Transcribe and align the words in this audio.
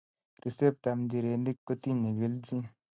ripsetap 0.43 0.85
njirenik 1.01 1.57
kotinye 1.67 2.09
keljin 2.19 2.63